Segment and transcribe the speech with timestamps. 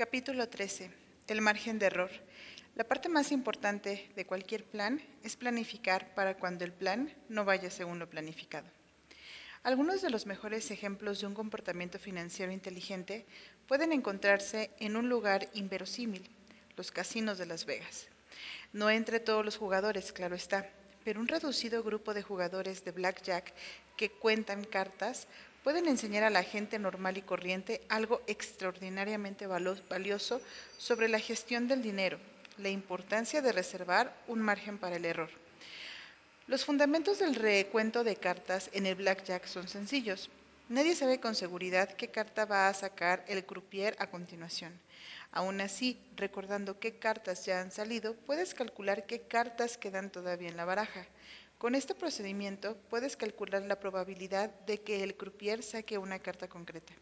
[0.00, 0.90] Capítulo 13.
[1.28, 2.10] El margen de error.
[2.74, 7.70] La parte más importante de cualquier plan es planificar para cuando el plan no vaya
[7.70, 8.66] según lo planificado.
[9.62, 13.26] Algunos de los mejores ejemplos de un comportamiento financiero inteligente
[13.68, 16.30] pueden encontrarse en un lugar inverosímil,
[16.78, 18.08] los casinos de Las Vegas.
[18.72, 20.66] No entre todos los jugadores, claro está,
[21.04, 23.52] pero un reducido grupo de jugadores de blackjack
[23.98, 25.28] que cuentan cartas
[25.62, 30.40] pueden enseñar a la gente normal y corriente algo extraordinariamente valioso
[30.78, 32.18] sobre la gestión del dinero,
[32.58, 35.30] la importancia de reservar un margen para el error.
[36.46, 40.30] Los fundamentos del recuento de cartas en el blackjack son sencillos.
[40.68, 44.72] Nadie sabe con seguridad qué carta va a sacar el croupier a continuación.
[45.32, 50.56] Aún así, recordando qué cartas ya han salido, puedes calcular qué cartas quedan todavía en
[50.56, 51.06] la baraja.
[51.60, 56.94] Con este procedimiento puedes calcular la probabilidad de que el croupier saque una carta concreta.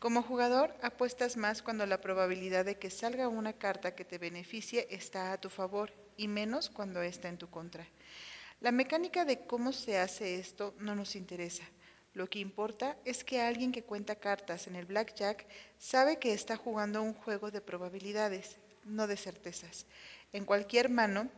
[0.00, 4.88] Como jugador, apuestas más cuando la probabilidad de que salga una carta que te beneficie
[4.90, 7.86] está a tu favor y menos cuando está en tu contra.
[8.60, 11.62] La mecánica de cómo se hace esto no nos interesa.
[12.14, 15.46] Lo que importa es que alguien que cuenta cartas en el blackjack
[15.78, 19.86] sabe que está jugando un juego de probabilidades, no de certezas.
[20.32, 21.30] En cualquier mano,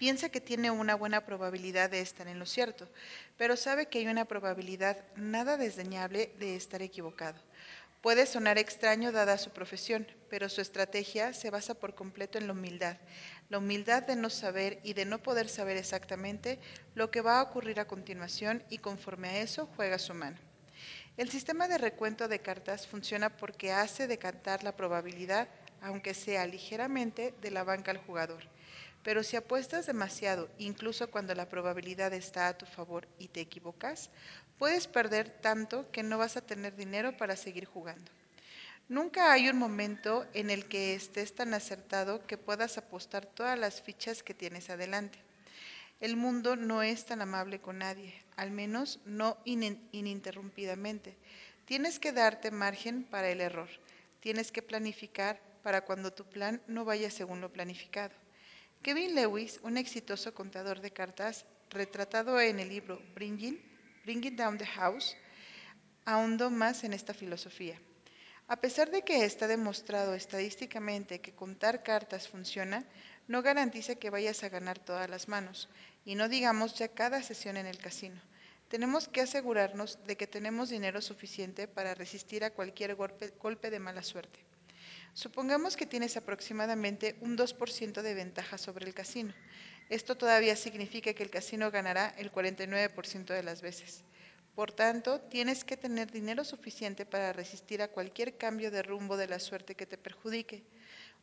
[0.00, 2.88] piensa que tiene una buena probabilidad de estar en lo cierto,
[3.36, 7.38] pero sabe que hay una probabilidad nada desdeñable de estar equivocado.
[8.00, 12.54] Puede sonar extraño dada su profesión, pero su estrategia se basa por completo en la
[12.54, 12.96] humildad,
[13.50, 16.58] la humildad de no saber y de no poder saber exactamente
[16.94, 20.38] lo que va a ocurrir a continuación y conforme a eso juega su mano.
[21.18, 25.48] El sistema de recuento de cartas funciona porque hace decantar la probabilidad,
[25.82, 28.42] aunque sea ligeramente, de la banca al jugador.
[29.02, 34.10] Pero si apuestas demasiado, incluso cuando la probabilidad está a tu favor y te equivocas,
[34.58, 38.10] puedes perder tanto que no vas a tener dinero para seguir jugando.
[38.88, 43.80] Nunca hay un momento en el que estés tan acertado que puedas apostar todas las
[43.80, 45.18] fichas que tienes adelante.
[46.00, 51.16] El mundo no es tan amable con nadie, al menos no ininterrumpidamente.
[51.66, 53.68] Tienes que darte margen para el error.
[54.18, 58.14] Tienes que planificar para cuando tu plan no vaya según lo planificado.
[58.82, 63.60] Kevin Lewis, un exitoso contador de cartas, retratado en el libro Bringing,
[64.36, 65.18] Down the House,
[66.06, 67.78] ahondó más en esta filosofía.
[68.48, 72.86] A pesar de que está demostrado estadísticamente que contar cartas funciona,
[73.28, 75.68] no garantiza que vayas a ganar todas las manos,
[76.06, 78.22] y no digamos ya cada sesión en el casino.
[78.68, 84.02] Tenemos que asegurarnos de que tenemos dinero suficiente para resistir a cualquier golpe de mala
[84.02, 84.49] suerte.
[85.12, 89.34] Supongamos que tienes aproximadamente un 2% de ventaja sobre el casino.
[89.88, 94.04] Esto todavía significa que el casino ganará el 49% de las veces.
[94.54, 99.26] Por tanto, tienes que tener dinero suficiente para resistir a cualquier cambio de rumbo de
[99.26, 100.64] la suerte que te perjudique.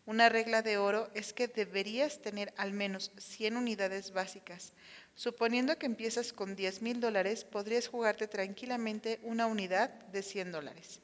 [0.06, 4.74] Una regla de oro es que deberías tener al menos 100 unidades básicas.
[5.16, 11.02] Suponiendo que empiezas con 10 mil dólares, podrías jugarte tranquilamente una unidad de 100 dólares.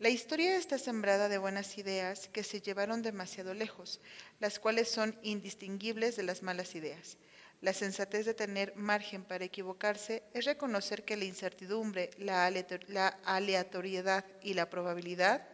[0.00, 4.00] La historia está sembrada de buenas ideas que se llevaron demasiado lejos,
[4.40, 7.16] las cuales son indistinguibles de las malas ideas.
[7.60, 14.54] La sensatez de tener margen para equivocarse es reconocer que la incertidumbre, la aleatoriedad y
[14.54, 15.46] la probabilidad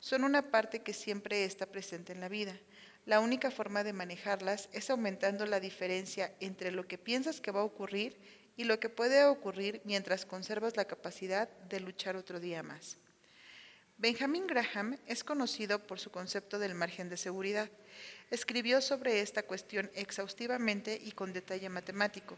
[0.00, 2.58] son una parte que siempre está presente en la vida.
[3.04, 7.60] La única forma de manejarlas es aumentando la diferencia entre lo que piensas que va
[7.60, 8.16] a ocurrir
[8.56, 12.96] y lo que puede ocurrir mientras conservas la capacidad de luchar otro día más.
[13.98, 17.70] Benjamin Graham es conocido por su concepto del margen de seguridad.
[18.30, 22.36] Escribió sobre esta cuestión exhaustivamente y con detalle matemático,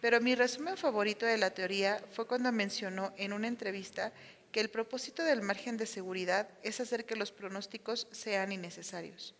[0.00, 4.12] pero mi resumen favorito de la teoría fue cuando mencionó en una entrevista
[4.52, 9.34] que el propósito del margen de seguridad es hacer que los pronósticos sean innecesarios.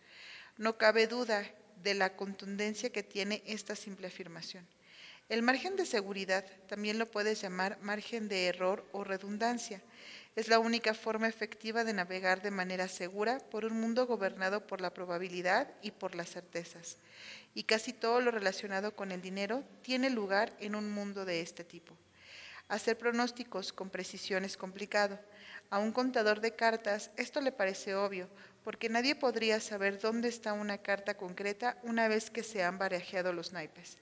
[0.57, 1.43] No cabe duda
[1.83, 4.67] de la contundencia que tiene esta simple afirmación.
[5.29, 9.81] El margen de seguridad también lo puedes llamar margen de error o redundancia.
[10.37, 14.79] Es la única forma efectiva de navegar de manera segura por un mundo gobernado por
[14.79, 16.95] la probabilidad y por las certezas.
[17.53, 21.65] Y casi todo lo relacionado con el dinero tiene lugar en un mundo de este
[21.65, 21.97] tipo.
[22.69, 25.19] Hacer pronósticos con precisión es complicado.
[25.69, 28.29] A un contador de cartas esto le parece obvio,
[28.63, 33.33] porque nadie podría saber dónde está una carta concreta una vez que se han barajeado
[33.33, 33.97] los naipes.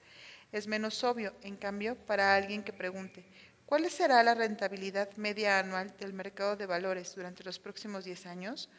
[0.56, 3.22] Es menos obvio, en cambio, para alguien que pregunte,
[3.66, 8.70] ¿Cuál será la rentabilidad media anual del mercado de valores durante los próximos 10 años?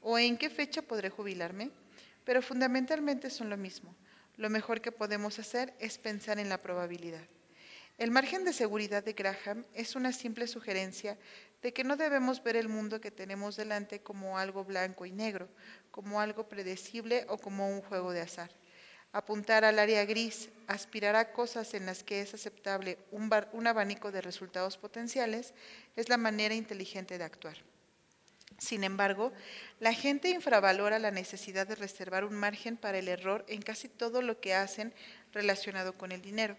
[0.00, 1.70] ¿O en qué fecha podré jubilarme?
[2.24, 3.94] Pero fundamentalmente son lo mismo.
[4.38, 7.28] Lo mejor que podemos hacer es pensar en la probabilidad.
[7.98, 11.18] El margen de seguridad de Graham es una simple sugerencia
[11.60, 15.50] de que no debemos ver el mundo que tenemos delante como algo blanco y negro,
[15.90, 18.50] como algo predecible o como un juego de azar.
[19.16, 24.20] Apuntar al área gris, aspirar a cosas en las que es aceptable un, abanico de
[24.20, 25.54] resultados potenciales,
[25.96, 27.56] es la manera inteligente de actuar.
[28.58, 29.32] Sin embargo,
[29.80, 34.20] la gente infravalora la necesidad de reservar un margen para el error en casi todo
[34.20, 34.92] lo que hacen
[35.32, 36.58] relacionado con el dinero.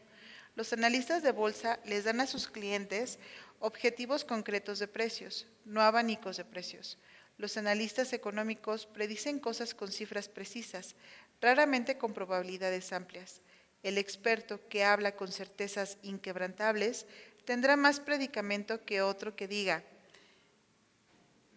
[0.55, 3.19] Los analistas de bolsa les dan a sus clientes
[3.59, 6.97] objetivos concretos de precios, no abanicos de precios.
[7.37, 10.95] Los analistas económicos predicen cosas con cifras precisas,
[11.39, 13.41] raramente con probabilidades amplias.
[13.83, 17.05] El experto que habla con certezas inquebrantables
[17.45, 19.83] tendrá más predicamento que otro que diga,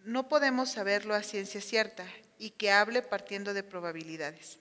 [0.04, 2.06] no podemos saberlo a ciencia cierta
[2.38, 4.58] y que hable partiendo de probabilidades.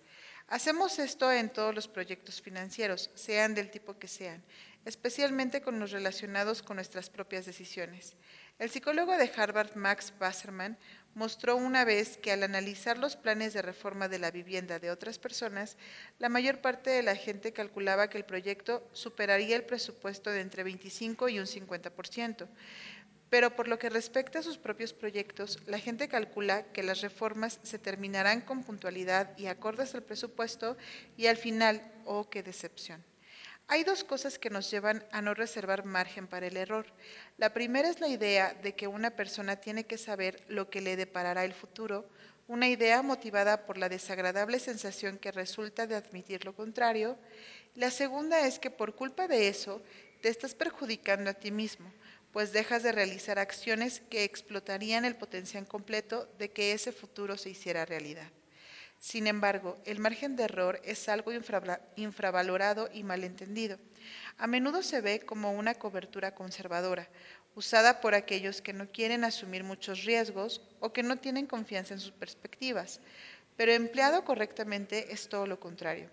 [0.48, 4.44] Hacemos esto en todos los proyectos financieros, sean del tipo que sean,
[4.84, 8.16] especialmente con los relacionados con nuestras propias decisiones.
[8.58, 10.78] El psicólogo de Harvard, Max Wasserman,
[11.16, 15.20] mostró una vez que al analizar los planes de reforma de la vivienda de otras
[15.20, 15.78] personas,
[16.20, 20.64] la mayor parte de la gente calculaba que el proyecto superaría el presupuesto de entre
[20.64, 22.48] 25 y un 50%,
[23.30, 27.60] pero por lo que respecta a sus propios proyectos, la gente calcula que las reformas
[27.64, 30.78] se terminarán con puntualidad y acordes al presupuesto
[31.16, 33.04] y al final, oh, qué decepción.
[33.72, 36.88] Hay dos cosas que nos llevan a no reservar margen para el error.
[37.38, 40.96] La primera es la idea de que una persona tiene que saber lo que le
[40.96, 42.10] deparará el futuro,
[42.48, 47.16] una idea motivada por la desagradable sensación que resulta de admitir lo contrario.
[47.76, 49.84] La segunda es que por culpa de eso
[50.24, 51.94] te estás perjudicando a ti mismo
[52.32, 57.50] pues dejas de realizar acciones que explotarían el potencial completo de que ese futuro se
[57.50, 58.32] hiciera realidad.
[59.00, 61.32] Sin embargo, el margen de error es algo
[61.96, 63.78] infravalorado y malentendido.
[64.38, 67.08] A menudo se ve como una cobertura conservadora,
[67.56, 72.02] usada por aquellos que no quieren asumir muchos riesgos o que no tienen confianza en
[72.02, 73.00] sus perspectivas,
[73.56, 76.10] pero empleado correctamente es todo lo contrario.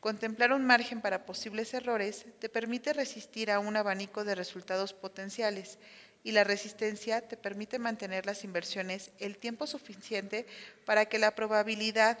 [0.00, 5.78] Contemplar un margen para posibles errores te permite resistir a un abanico de resultados potenciales
[6.24, 10.46] y la resistencia te permite mantener las inversiones el tiempo suficiente
[10.86, 12.18] para que la probabilidad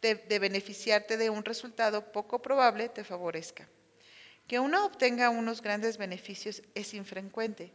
[0.00, 3.68] de, beneficiarte de un resultado poco probable te favorezca.
[4.48, 7.70] Que uno obtenga unos grandes beneficios es infrecuente,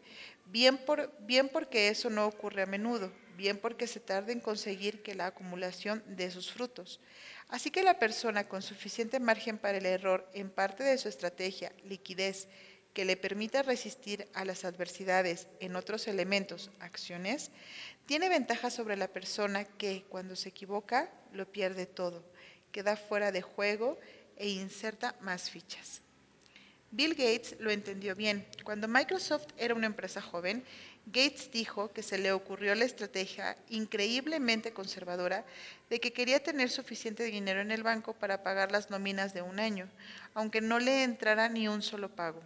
[0.48, 5.04] bien, por, bien porque eso no ocurre a menudo, bien porque se tarda en conseguir
[5.04, 7.00] que la acumulación dé sus frutos.
[7.48, 11.72] Así que la persona con suficiente margen para el error en parte de su estrategia,
[11.84, 12.48] liquidez,
[12.96, 17.52] que le permita resistir a las adversidades en otros elementos, acciones,
[18.06, 22.24] tiene ventaja sobre la persona que, cuando se equivoca, lo pierde todo,
[22.72, 24.00] queda fuera de juego
[24.38, 26.02] e inserta más fichas.
[26.92, 28.48] Bill Gates lo entendió bien.
[28.64, 30.64] Cuando Microsoft era una empresa joven,
[31.08, 35.44] Gates dijo que se le ocurrió la estrategia increíblemente conservadora
[35.90, 39.60] de que quería tener suficiente dinero en el banco para pagar las nóminas de un
[39.60, 39.90] año,
[40.34, 42.42] aunque no le entrara ni un solo pago.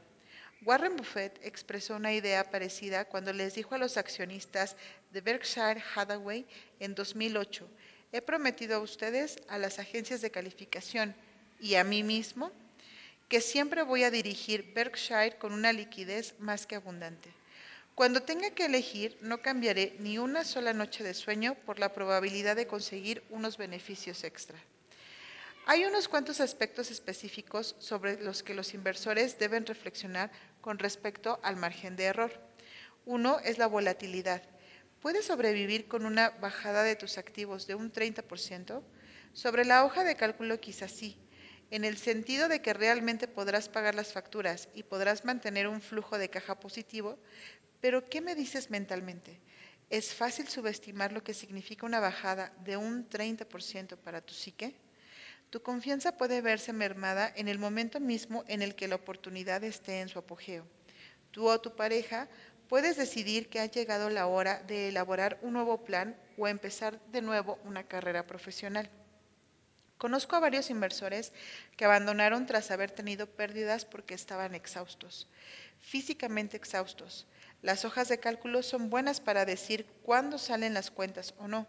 [0.66, 4.76] Warren Buffett expresó una idea parecida cuando les dijo a los accionistas
[5.12, 6.46] de Berkshire Hathaway
[6.82, 7.66] en 2008,
[8.12, 11.16] he prometido a ustedes, a las agencias de calificación
[11.62, 12.52] y a mí mismo,
[13.30, 17.30] que siempre voy a dirigir Berkshire con una liquidez más que abundante.
[17.96, 22.56] Cuando tenga que elegir, no cambiaré ni una sola noche de sueño por la probabilidad
[22.56, 24.58] de conseguir unos beneficios extra.
[25.72, 31.58] Hay unos cuantos aspectos específicos sobre los que los inversores deben reflexionar con respecto al
[31.58, 32.32] margen de error.
[33.06, 34.42] Uno es la volatilidad.
[35.00, 38.82] ¿Puedes sobrevivir con una bajada de tus activos de un 30%?
[39.34, 41.20] Sobre la hoja de cálculo quizás sí,
[41.70, 46.18] en el sentido de que realmente podrás pagar las facturas y podrás mantener un flujo
[46.18, 47.20] de caja positivo,
[47.80, 49.40] pero, ¿qué me dices mentalmente?
[49.92, 54.89] ¿Es fácil subestimar lo que significa una bajada de un 30% para tu psique?
[55.50, 60.02] Tu confianza puede verse mermada en el momento mismo en el que la oportunidad esté
[60.02, 60.68] en su apogeo.
[61.32, 62.28] Tú o tu pareja
[62.68, 67.24] puedes decidir que ha llegado la hora de elaborar un nuevo plan o empezar de
[67.24, 68.90] nuevo una carrera profesional.
[69.98, 71.34] Conozco a varios inversores
[71.76, 75.28] que abandonaron tras haber tenido pérdidas porque estaban exhaustos,
[75.80, 77.26] físicamente exhaustos.
[77.64, 81.68] Las hojas de cálculo son buenas para decir cuándo salen las cuentas o no,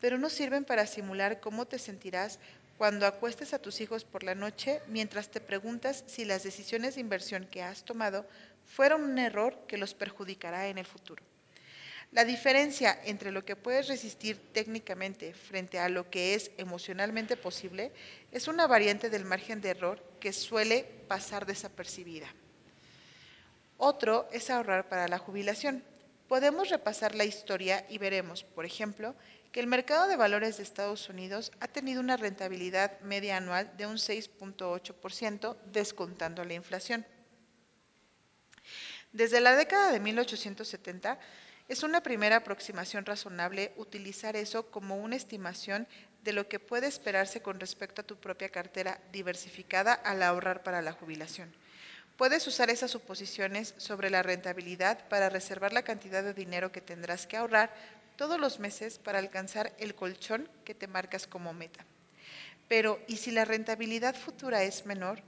[0.00, 2.38] pero no sirven para simular cómo te sentirás
[2.82, 7.00] cuando acuestes a tus hijos por la noche mientras te preguntas si las decisiones de
[7.00, 8.26] inversión que has tomado
[8.66, 11.22] fueron un error que los perjudicará en el futuro.
[12.10, 17.92] La diferencia entre lo que puedes resistir técnicamente frente a lo que es emocionalmente posible
[18.32, 22.34] es una variante del margen de error que suele pasar desapercibida.
[23.76, 25.84] Otro es ahorrar para la jubilación.
[26.26, 29.14] Podemos repasar la historia y veremos, por ejemplo,
[29.52, 33.86] que el mercado de valores de Estados Unidos ha tenido una rentabilidad media anual de
[33.86, 37.06] un 6.8% descontando la inflación.
[39.12, 41.18] Desde la década de 1870
[41.68, 45.86] es una primera aproximación razonable utilizar eso como una estimación
[46.24, 50.80] de lo que puede esperarse con respecto a tu propia cartera diversificada al ahorrar para
[50.80, 51.52] la jubilación.
[52.16, 57.26] Puedes usar esas suposiciones sobre la rentabilidad para reservar la cantidad de dinero que tendrás
[57.26, 57.74] que ahorrar
[58.22, 61.84] todos los meses para alcanzar el colchón que te marcas como meta.
[62.68, 65.20] Pero, ¿y si la rentabilidad futura es menor?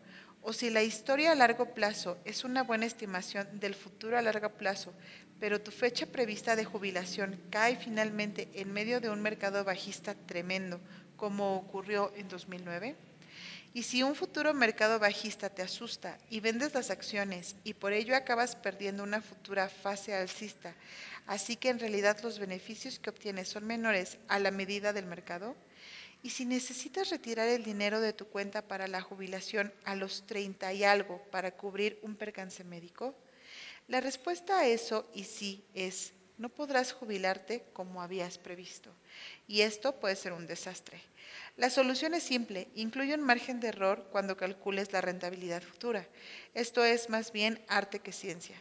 [0.43, 4.49] ¿O si la historia a largo plazo es una buena estimación del futuro a largo
[4.51, 4.95] plazo,
[5.41, 10.79] pero tu fecha prevista de jubilación cae finalmente en medio de un mercado bajista tremendo,
[11.17, 12.95] como ocurrió en 2009?
[13.77, 18.15] Y si un futuro mercado bajista te asusta y vendes las acciones y por ello
[18.15, 20.73] acabas perdiendo una futura fase alcista,
[21.27, 25.57] así que en realidad los beneficios que obtienes son menores a la medida del mercado,
[26.23, 30.73] y si necesitas retirar el dinero de tu cuenta para la jubilación a los 30
[30.73, 33.15] y algo para cubrir un percance médico,
[33.89, 38.91] la respuesta a eso y sí es no podrás jubilarte como habías previsto.
[39.47, 41.01] Y esto puede ser un desastre.
[41.57, 46.07] La solución es simple, incluye un margen de error cuando calcules la rentabilidad futura.
[46.55, 48.57] Esto es más bien arte que ciencia.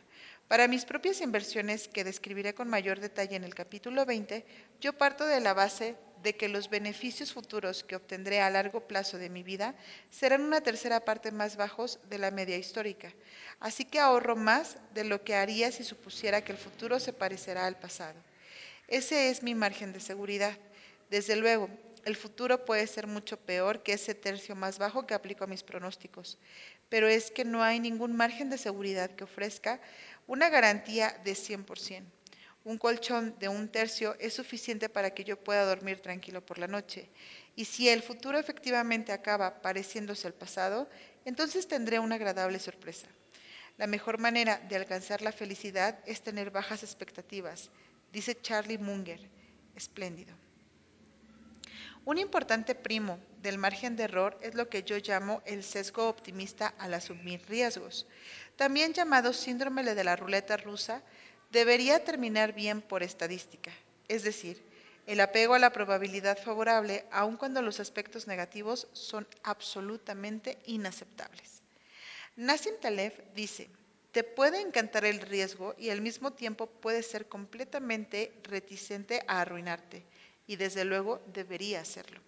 [0.48, 4.46] Para mis propias inversiones, que describiré con mayor detalle en el capítulo 20,
[4.82, 9.18] yo parto de la base de que los beneficios futuros que obtendré a largo plazo
[9.18, 9.76] de mi vida
[10.10, 13.14] serán una tercera parte más bajos de la media histórica.
[13.60, 17.66] Así que ahorro más de lo que haría si supusiera que el futuro se parecerá
[17.66, 18.20] al pasado.
[18.88, 20.58] Ese es mi margen de seguridad.
[21.10, 21.70] Desde luego,
[22.06, 25.64] el futuro puede ser mucho peor que ese tercio más bajo que aplico a mis
[25.64, 26.38] pronósticos,
[26.90, 29.80] pero es que no hay ningún margen de seguridad que ofrezca
[30.28, 32.04] una garantía de 100%.
[32.66, 36.68] Un colchón de un tercio es suficiente para que yo pueda dormir tranquilo por la
[36.68, 37.10] noche.
[37.58, 40.90] Y si el futuro efectivamente acaba pareciéndose al pasado,
[41.26, 43.08] entonces tendré una agradable sorpresa.
[43.78, 47.70] La mejor manera de alcanzar la felicidad es tener bajas expectativas,
[48.14, 49.20] dice Charlie Munger.
[49.76, 50.43] Espléndido.
[52.06, 56.74] Un importante primo del margen de error es lo que yo llamo el sesgo optimista
[56.78, 58.06] al asumir riesgos.
[58.58, 61.02] También llamado síndrome de la ruleta rusa,
[61.50, 63.72] debería terminar bien por estadística,
[64.10, 64.62] es decir,
[65.08, 71.62] el apego a la probabilidad favorable aun cuando los aspectos negativos son absolutamente inaceptables.
[72.36, 73.70] Nassim Taleb dice,
[74.12, 80.04] te puede encantar el riesgo y al mismo tiempo puede ser completamente reticente a arruinarte
[80.48, 82.22] y desde luego debería hacerlo.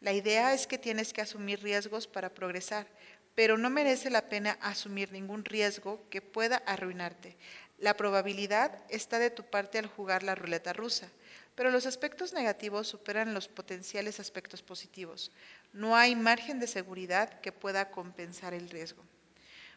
[0.00, 2.86] La idea es que tienes que asumir riesgos para progresar,
[3.34, 7.36] pero no merece la pena asumir ningún riesgo que pueda arruinarte.
[7.78, 11.08] La probabilidad está de tu parte al jugar la ruleta rusa,
[11.54, 15.32] pero los aspectos negativos superan los potenciales aspectos positivos.
[15.72, 19.04] No hay margen de seguridad que pueda compensar el riesgo.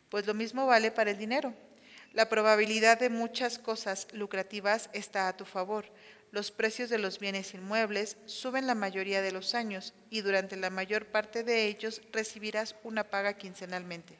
[0.10, 1.54] Pues lo mismo vale para el dinero.
[2.14, 5.86] La probabilidad de muchas cosas lucrativas está a tu favor,
[6.32, 10.70] los precios de los bienes inmuebles suben la mayoría de los años y durante la
[10.70, 14.16] mayor parte de ellos recibirás una paga quincenalmente.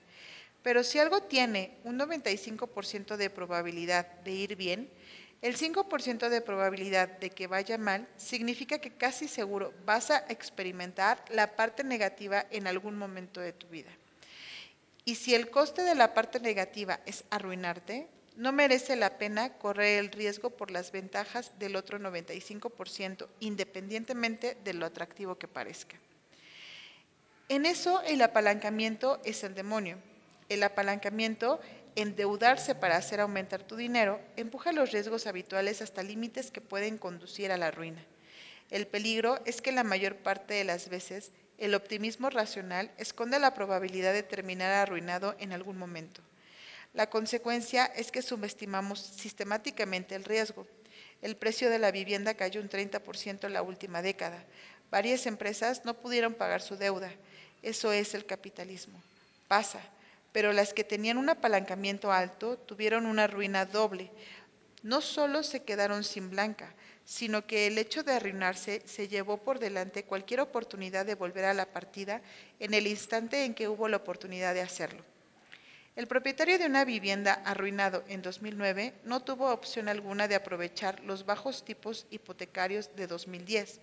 [0.62, 4.90] Pero si algo tiene un 95% de probabilidad de ir bien,
[5.42, 11.24] el 5% de probabilidad de que vaya mal significa que casi seguro vas a experimentar
[11.30, 13.90] la parte negativa en algún momento de tu vida.
[15.04, 20.00] Y si el coste de la parte negativa es arruinarte, no merece la pena correr
[20.00, 25.98] el riesgo por las ventajas del otro 95%, independientemente de lo atractivo que parezca.
[27.50, 29.98] En eso el apalancamiento es el demonio.
[30.48, 31.60] El apalancamiento,
[31.96, 37.52] endeudarse para hacer aumentar tu dinero, empuja los riesgos habituales hasta límites que pueden conducir
[37.52, 38.06] a la ruina.
[38.70, 43.54] El peligro es que la mayor parte de las veces el optimismo racional esconde la
[43.54, 46.22] probabilidad de terminar arruinado en algún momento.
[46.94, 50.68] La consecuencia es que subestimamos sistemáticamente el riesgo.
[51.22, 54.44] El precio de la vivienda cayó un 30% en la última década.
[54.90, 57.10] Varias empresas no pudieron pagar su deuda.
[57.62, 59.02] Eso es el capitalismo.
[59.48, 59.80] Pasa,
[60.34, 64.12] pero las que tenían un apalancamiento alto tuvieron una ruina doble.
[64.84, 66.74] No solo se quedaron sin blanca,
[67.06, 71.54] sino que el hecho de arruinarse se llevó por delante cualquier oportunidad de volver a
[71.54, 72.22] la partida
[72.60, 75.04] en el instante en que hubo la oportunidad de hacerlo.
[75.98, 81.26] El propietario de una vivienda arruinado en 2009 no tuvo opción alguna de aprovechar los
[81.26, 83.82] bajos tipos hipotecarios de 2010.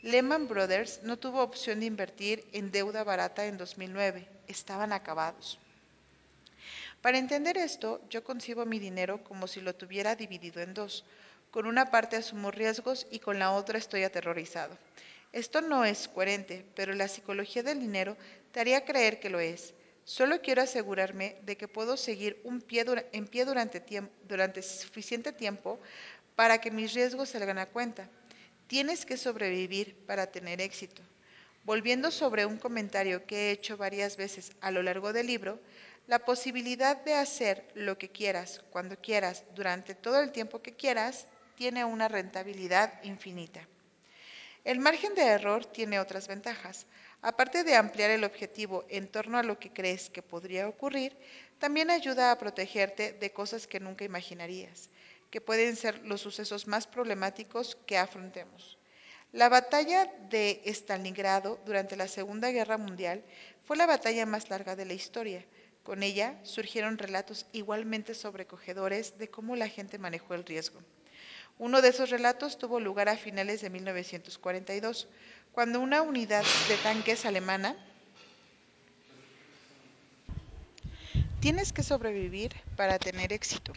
[0.00, 4.26] Lehman Brothers no tuvo opción de invertir en deuda barata en 2009.
[4.48, 5.58] Estaban acabados.
[7.02, 11.04] Para entender esto, yo concibo mi dinero como si lo tuviera dividido en dos.
[11.50, 14.78] Con una parte asumo riesgos y con la otra estoy aterrorizado.
[15.30, 18.16] Esto no es coherente, pero la psicología del dinero
[18.50, 19.74] te haría creer que lo es.
[20.04, 23.82] Solo quiero asegurarme de que puedo seguir un pie en pie durante,
[24.28, 25.80] durante suficiente tiempo
[26.36, 28.08] para que mis riesgos salgan a cuenta.
[28.66, 31.02] Tienes que sobrevivir para tener éxito.
[31.64, 35.58] Volviendo sobre un comentario que he hecho varias veces a lo largo del libro,
[36.06, 41.26] la posibilidad de hacer lo que quieras, cuando quieras, durante todo el tiempo que quieras,
[41.56, 43.66] tiene una rentabilidad infinita.
[44.64, 46.86] El margen de error tiene otras ventajas.
[47.26, 51.16] Aparte de ampliar el objetivo en torno a lo que crees que podría ocurrir,
[51.58, 54.90] también ayuda a protegerte de cosas que nunca imaginarías,
[55.30, 58.76] que pueden ser los sucesos más problemáticos que afrontemos.
[59.32, 63.24] La batalla de Stalingrado durante la Segunda Guerra Mundial
[63.64, 65.46] fue la batalla más larga de la historia.
[65.82, 70.82] Con ella surgieron relatos igualmente sobrecogedores de cómo la gente manejó el riesgo.
[71.56, 75.08] Uno de esos relatos tuvo lugar a finales de 1942,
[75.54, 77.76] cuando una unidad de tanques alemana
[81.38, 83.72] Tienes que sobrevivir para tener éxito.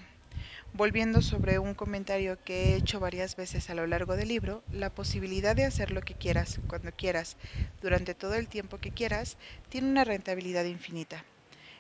[0.74, 4.90] Volviendo sobre un comentario que he hecho varias veces a lo largo del libro, la
[4.90, 7.36] posibilidad de hacer lo que quieras, cuando quieras,
[7.82, 9.38] durante todo el tiempo que quieras,
[9.70, 11.26] tiene una rentabilidad infinita.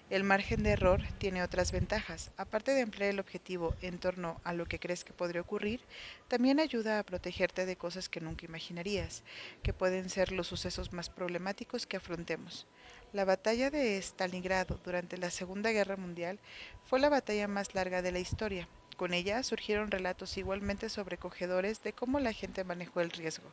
[0.10, 2.32] El margen de error tiene otras ventajas.
[2.38, 5.82] Aparte de ampliar el objetivo en torno a lo que crees que podría ocurrir,
[6.30, 9.24] también ayuda a protegerte de cosas que nunca imaginarías,
[9.64, 12.68] que pueden ser los sucesos más problemáticos que afrontemos.
[13.12, 16.40] La batalla de Stalingrado durante la Segunda Guerra Mundial
[16.86, 18.70] fue la batalla más larga de la historia.
[18.96, 23.52] Con ella surgieron relatos igualmente sobrecogedores de cómo la gente manejó el riesgo.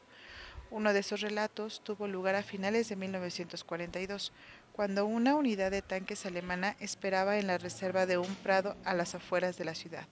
[0.71, 4.33] Uno de esos relatos tuvo lugar a finales de 1942,
[4.75, 9.15] cuando una unidad de tanques alemana esperaba en la reserva de un prado a las
[9.15, 10.05] afueras de la ciudad.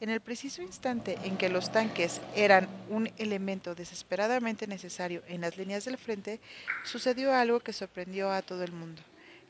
[0.00, 5.56] En el preciso instante en que los tanques eran un elemento desesperadamente necesario en las
[5.56, 6.40] líneas del frente,
[6.84, 9.00] sucedió algo que sorprendió a todo el mundo.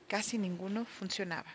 [0.09, 1.49] Casi ninguno funcionaba.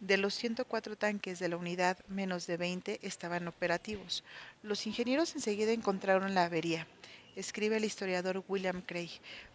[0.00, 4.24] De los 104 tanques de la unidad, menos de 20 estaban operativos.
[4.64, 6.88] Los ingenieros enseguida encontraron la avería,
[7.36, 9.12] escribe el historiador William Craig.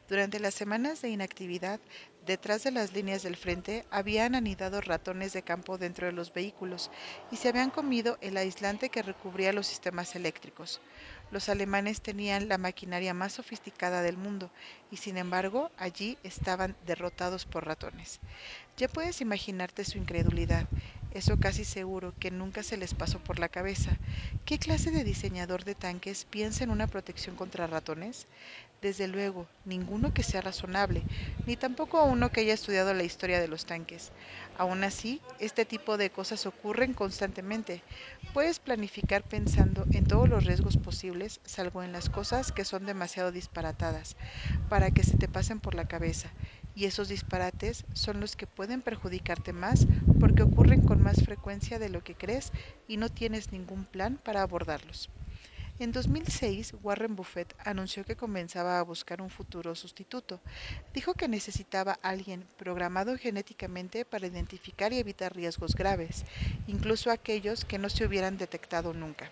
[0.09, 1.79] Durante las semanas de inactividad,
[2.19, 6.91] detrás de las líneas del frente habían anidado ratones de campo dentro de los vehículos
[7.29, 10.81] y se habían comido el aislante que recubría los sistemas eléctricos.
[11.29, 14.51] Los alemanes tenían la maquinaria más sofisticada del mundo
[14.89, 18.19] y sin embargo allí estaban derrotados por ratones.
[18.77, 20.67] Ya puedes imaginarte su incredulidad.
[21.11, 23.99] Eso casi seguro que nunca se les pasó por la cabeza.
[24.45, 28.27] ¿Qué clase de diseñador de tanques piensa en una protección contra ratones?
[28.81, 31.07] Desde luego, ninguno que sea razonable,
[31.45, 34.11] ni tampoco uno que haya estudiado la historia de los tanques.
[34.53, 37.85] Aún así, este tipo de cosas ocurren constantemente.
[38.33, 43.31] Puedes planificar pensando en todos los riesgos posibles, salvo en las cosas que son demasiado
[43.31, 44.17] disparatadas,
[44.67, 46.35] para que se te pasen por la cabeza,
[46.73, 49.87] y esos disparates son los que pueden perjudicarte más
[50.17, 52.51] porque ocurren con más frecuencia de lo que crees
[52.87, 55.09] y no tienes ningún plan para abordarlos.
[55.79, 60.41] En 2006, Warren Buffett anunció que comenzaba a buscar un futuro sustituto.
[60.93, 66.25] Dijo que necesitaba alguien programado genéticamente para identificar y evitar riesgos graves,
[66.67, 69.31] incluso aquellos que no se hubieran detectado nunca.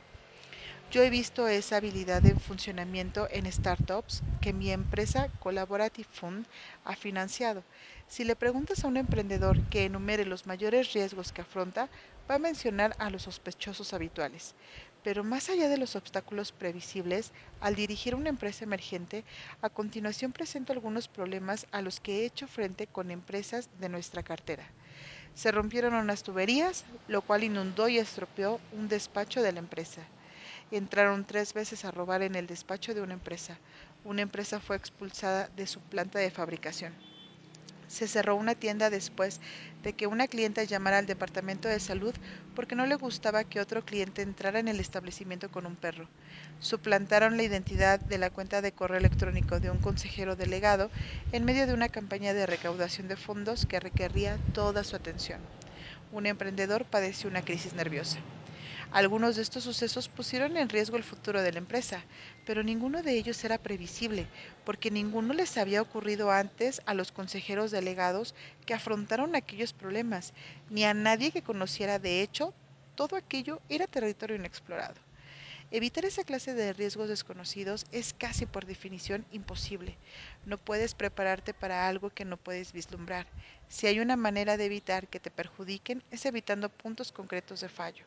[0.90, 6.48] Yo he visto esa habilidad en funcionamiento en startups que mi empresa Collaborative Fund
[6.86, 7.66] ha financiado.
[8.08, 11.90] Si le preguntas a un emprendedor que enumere los mayores riesgos que afronta,
[12.32, 14.56] va a mencionar a los sospechosos habituales.
[15.08, 19.24] Pero más allá de los obstáculos previsibles, al dirigir una empresa emergente,
[19.62, 24.22] a continuación presento algunos problemas a los que he hecho frente con empresas de nuestra
[24.22, 24.67] cartera.
[25.34, 30.02] Se rompieron unas tuberías, lo cual inundó y estropeó un despacho de la empresa.
[30.72, 33.58] Entraron tres veces a robar en el despacho de una empresa.
[34.04, 36.93] Una empresa fue expulsada de su planta de fabricación.
[37.88, 39.41] Se cerró una tienda después
[39.82, 42.15] de que una clienta llamara al departamento de salud
[42.54, 46.12] porque no le gustaba que otro cliente entrara en el establecimiento con un perro.
[46.60, 50.91] Suplantaron la identidad de la cuenta de correo electrónico de un consejero delegado
[51.32, 55.50] en medio de una campaña de recaudación de fondos que requería toda su atención.
[56.12, 58.28] Un emprendedor padeció una crisis nerviosa.
[58.89, 62.06] Algunos de estos sucesos pusieron en riesgo el futuro de la empresa,
[62.43, 64.30] pero ninguno de ellos era previsible,
[64.65, 70.34] porque ninguno les había ocurrido antes a los consejeros delegados que afrontaron aquellos problemas,
[70.67, 72.54] ni a nadie que conociera de hecho
[72.95, 75.00] todo aquello era territorio inexplorado.
[75.71, 80.00] Evitar esa clase de riesgos desconocidos es casi por definición imposible.
[80.45, 83.28] No puedes prepararte para algo que no puedes vislumbrar.
[83.67, 88.06] Si hay una manera de evitar que te perjudiquen es evitando puntos concretos de fallo.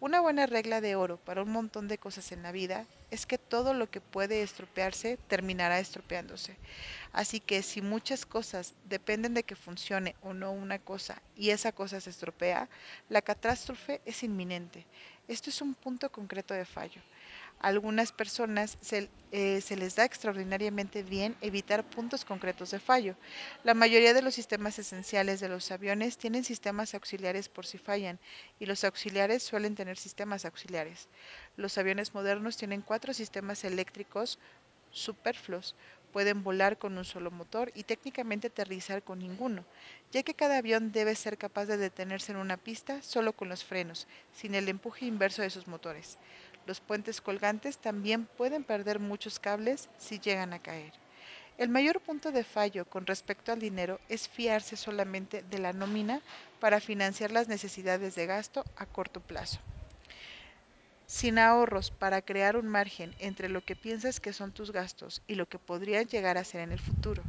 [0.00, 3.36] Una buena regla de oro para un montón de cosas en la vida es que
[3.36, 6.56] todo lo que puede estropearse terminará estropeándose.
[7.12, 11.72] Así que si muchas cosas dependen de que funcione o no una cosa y esa
[11.72, 12.68] cosa se estropea,
[13.08, 14.86] la catástrofe es inminente.
[15.26, 17.00] Esto es un punto concreto de fallo.
[17.60, 23.16] Algunas personas se, eh, se, les da extraordinariamente bien evitar puntos concretos de fallo.
[23.62, 28.20] La mayoría de los sistemas esenciales de los aviones tienen sistemas auxiliares por si fallan,
[28.58, 31.08] y los auxiliares suelen tener sistemas auxiliares.
[31.56, 34.38] Los aviones modernos tienen cuatro sistemas eléctricos
[34.90, 35.76] superfluos.
[36.12, 39.66] Pueden volar con un solo motor y técnicamente aterrizar con ninguno,
[40.10, 43.64] ya que cada avión debe ser capaz de detenerse en una pista solo con los
[43.64, 46.18] frenos, sin el empuje inverso de sus motores.
[46.68, 50.92] Los puentes colgantes también pueden perder muchos cables si llegan a caer.
[51.56, 56.20] El mayor punto de fallo con respecto al dinero es fiarse solamente de la nómina
[56.60, 59.58] para financiar las necesidades de gasto a corto plazo.
[61.06, 65.36] Sin ahorros para crear un margen entre lo que piensas que son tus gastos y
[65.36, 67.22] lo que podrían llegar a ser en el futuro.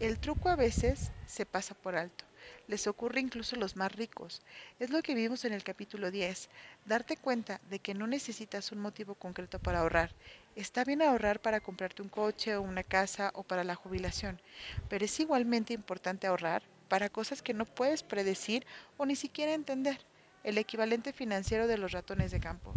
[0.00, 2.24] El truco a veces se pasa por alto.
[2.66, 4.42] Les ocurre incluso a los más ricos.
[4.78, 6.48] Es lo que vimos en el capítulo 10.
[6.84, 10.12] Darte cuenta de que no necesitas un motivo concreto para ahorrar.
[10.56, 14.40] Está bien ahorrar para comprarte un coche o una casa o para la jubilación,
[14.88, 19.98] pero es igualmente importante ahorrar para cosas que no puedes predecir o ni siquiera entender.
[20.44, 22.74] El equivalente financiero de los ratones de campo.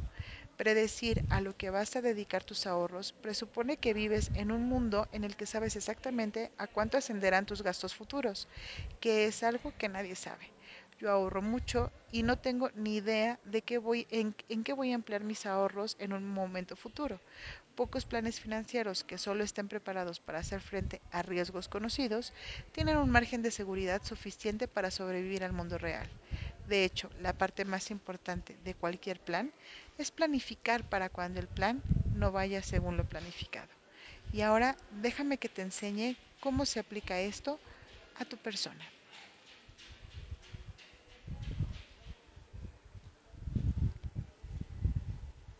[0.58, 5.08] Predecir a lo que vas a dedicar tus ahorros presupone que vives en un mundo
[5.12, 8.48] en el que sabes exactamente a cuánto ascenderán tus gastos futuros,
[9.00, 10.50] que es algo que nadie sabe.
[11.00, 14.96] Yo ahorro mucho y no tengo ni idea de qué voy, en, qué voy a
[14.96, 17.20] emplear mis ahorros en un momento futuro.
[17.76, 22.34] Pocos planes financieros que solo estén preparados para hacer frente a riesgos conocidos
[22.72, 26.10] tienen un margen de seguridad suficiente para sobrevivir al mundo real.
[26.67, 29.52] De hecho, la parte más importante de cualquier plan
[29.98, 31.82] es planificar para cuando el plan
[32.16, 33.70] no vaya según lo planificado.
[34.34, 37.60] Y ahora déjame que te enseñe cómo se aplica esto
[38.16, 38.86] a tu persona.